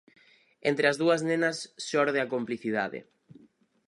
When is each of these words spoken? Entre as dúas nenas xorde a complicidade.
Entre 0.69 0.85
as 0.91 0.99
dúas 1.01 1.21
nenas 1.29 1.57
xorde 1.87 2.19
a 2.21 2.29
complicidade. 2.33 2.99